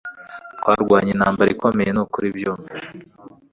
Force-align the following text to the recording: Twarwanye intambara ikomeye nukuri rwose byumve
Twarwanye 0.57 1.09
intambara 1.13 1.49
ikomeye 1.55 1.89
nukuri 1.91 2.25
rwose 2.29 2.37
byumve 2.37 2.73